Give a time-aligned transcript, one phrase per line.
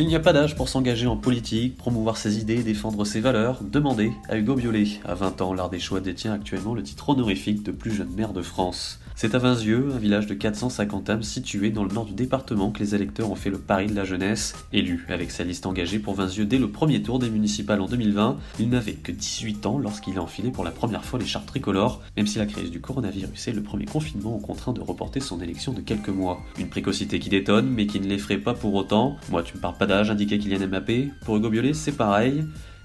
[0.00, 3.60] Il n'y a pas d'âge pour s'engager en politique, promouvoir ses idées, défendre ses valeurs.
[3.62, 4.86] Demandez à Hugo Biolay.
[5.04, 8.32] À 20 ans, l'Art des Choix détient actuellement le titre honorifique de plus jeune maire
[8.32, 8.98] de France.
[9.14, 12.78] C'est à Vinzieux, un village de 450 âmes situé dans le nord du département, que
[12.78, 14.54] les électeurs ont fait le pari de la jeunesse.
[14.72, 18.38] Élu avec sa liste engagée pour Vinzieux dès le premier tour des municipales en 2020,
[18.58, 22.00] il n'avait que 18 ans lorsqu'il a enfilé pour la première fois les chartes tricolores,
[22.16, 25.42] même si la crise du coronavirus et le premier confinement ont contraint de reporter son
[25.42, 26.40] élection de quelques mois.
[26.58, 29.18] Une précocité qui détonne, mais qui ne l'effraie pas pour autant.
[29.28, 31.10] Moi, tu me parles pas d'âge, indiquait Kylian Mbappé.
[31.24, 32.44] Pour Hugo c'est pareil.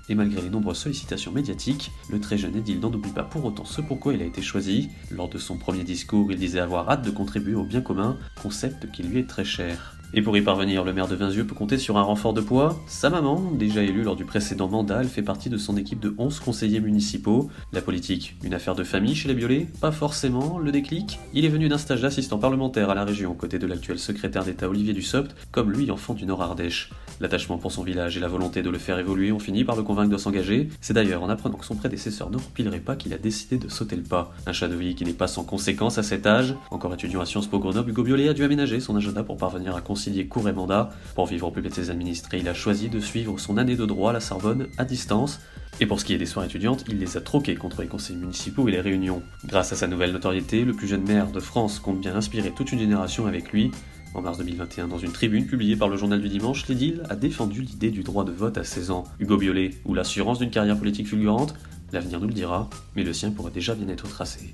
[0.10, 3.64] Et malgré les nombreuses sollicitations médiatiques, le très jeune édile n'en oublie pas pour autant
[3.64, 4.90] ce pourquoi il a été choisi.
[5.12, 8.92] Lors de son premier discours, il disait avoir hâte de contribuer au bien commun, concept
[8.92, 9.96] qui lui est très cher.
[10.18, 12.80] Et pour y parvenir, le maire de Vinzieux peut compter sur un renfort de poids.
[12.88, 16.16] Sa maman, déjà élue lors du précédent mandat, elle fait partie de son équipe de
[16.18, 17.50] 11 conseillers municipaux.
[17.74, 21.20] La politique, une affaire de famille chez les Biolay Pas forcément, le déclic.
[21.34, 24.46] Il est venu d'un stage d'assistant parlementaire à la région, aux côtés de l'actuel secrétaire
[24.46, 26.92] d'État Olivier Dussopt, comme lui enfant du Nord-Ardèche.
[27.22, 29.84] L'attachement pour son village et la volonté de le faire évoluer ont fini par le
[29.84, 30.70] convaincre de s'engager.
[30.82, 33.96] C'est d'ailleurs en apprenant que son prédécesseur ne remplirait pas qu'il a décidé de sauter
[33.96, 34.34] le pas.
[34.46, 36.56] Un vie qui n'est pas sans conséquence à cet âge.
[36.72, 39.76] Encore étudiant à Sciences Po Grenoble, Hugo Biolay a dû aménager son agenda pour parvenir
[39.76, 40.90] à concilier cours et mandat.
[41.16, 43.76] Pour vivre au plus près de ses administrés, il a choisi de suivre son année
[43.76, 45.40] de droit à la Sorbonne à distance.
[45.80, 48.16] Et pour ce qui est des soirées étudiantes, il les a troquées contre les conseils
[48.16, 49.22] municipaux et les réunions.
[49.46, 52.72] Grâce à sa nouvelle notoriété, le plus jeune maire de France compte bien inspirer toute
[52.72, 53.72] une génération avec lui.
[54.16, 57.62] En mars 2021, dans une tribune publiée par le journal du dimanche, l'édile a défendu
[57.62, 59.04] l'idée du droit de vote à 16 ans.
[59.20, 61.54] Hugo Biolay, ou l'assurance d'une carrière politique fulgurante,
[61.92, 64.54] l'avenir nous le dira, mais le sien pourrait déjà bien être tracé.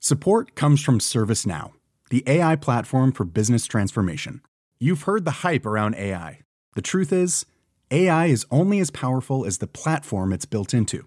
[0.00, 1.72] Support comes from ServiceNow,
[2.08, 4.40] the AI platform for business transformation.
[4.80, 6.40] You've heard the hype around AI.
[6.74, 7.44] The truth is,
[7.90, 11.06] AI is only as powerful as the platform it's built into.